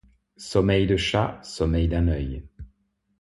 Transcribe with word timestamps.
Sommeil 0.37 0.87
de 0.87 0.97
chat, 0.97 1.39
sommeil 1.43 1.87
d'un 1.87 2.07
oeil. 2.07 2.43